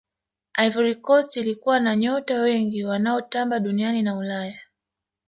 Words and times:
ivory 0.53 0.95
coast 0.95 1.37
ilikuwa 1.37 1.79
na 1.79 1.95
nyota 1.95 2.39
wengi 2.41 2.83
wanaotamba 2.83 3.59
duniani 3.59 4.01
na 4.01 4.17
ulaya 4.17 4.59